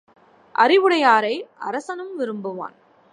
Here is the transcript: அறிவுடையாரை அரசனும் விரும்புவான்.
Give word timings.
அறிவுடையாரை 0.55 1.35
அரசனும் 1.59 2.13
விரும்புவான். 2.19 2.75